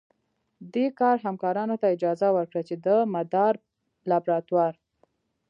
دې 0.73 0.85
کار 0.99 1.15
همکارانو 1.25 1.75
ته 1.81 1.87
اجازه 1.95 2.27
ورکړه 2.35 2.61
چې 2.67 2.75
د 2.85 2.87
مدار 3.15 3.53
لابراتوار 4.09 4.73